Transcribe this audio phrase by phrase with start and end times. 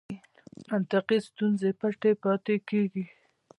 [0.69, 3.03] منطقي ستونزې پټې پاتې کېږي.